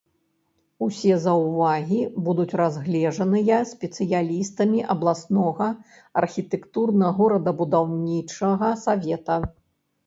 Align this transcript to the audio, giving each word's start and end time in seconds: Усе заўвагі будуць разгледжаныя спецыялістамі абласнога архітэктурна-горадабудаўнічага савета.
Усе 0.85 1.17
заўвагі 1.25 1.99
будуць 2.29 2.55
разгледжаныя 2.61 3.59
спецыялістамі 3.73 4.79
абласнога 4.95 5.69
архітэктурна-горадабудаўнічага 6.25 8.75
савета. 8.89 9.41